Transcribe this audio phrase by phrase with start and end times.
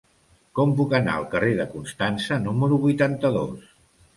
[0.59, 3.73] Com puc anar al carrer de Constança número vuitanta-dos?